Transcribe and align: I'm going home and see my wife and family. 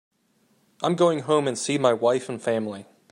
I'm 0.81 0.95
going 0.95 1.19
home 1.19 1.47
and 1.47 1.55
see 1.55 1.77
my 1.77 1.93
wife 1.93 2.27
and 2.27 2.41
family. 2.41 2.87